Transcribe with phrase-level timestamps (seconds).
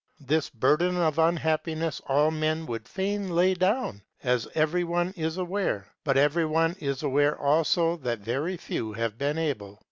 [0.21, 5.85] This burden of unhappiness all men would fain lay down, as every one is aware;
[6.03, 9.79] but every one is aware also that very few have been able.